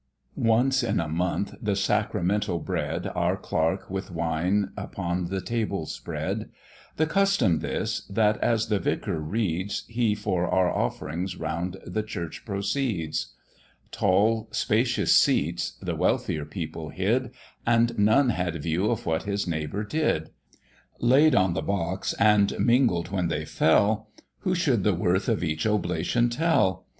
[0.35, 6.49] Once in a month the sacramental bread Our Clerk with wine upon the table spread:
[6.97, 12.45] The custom this, that as the vicar reads, He for our off'rings round the church
[12.45, 13.35] proceeds;
[13.91, 17.29] Tall spacious seats the wealthier people hid,
[17.63, 20.31] And none had view of what his neighbour did:
[20.99, 24.09] Laid on the box and mingled when they fell,
[24.39, 26.87] Who should the worth of each oblation tell?